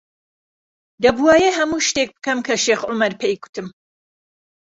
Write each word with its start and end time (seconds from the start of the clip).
دەبووایە 1.03 1.51
هەموو 1.59 1.85
شتێک 1.87 2.09
بکەم 2.17 2.39
کە 2.47 2.55
شێخ 2.65 2.81
عومەر 2.89 3.13
پێی 3.21 3.35
گوتم. 3.43 3.67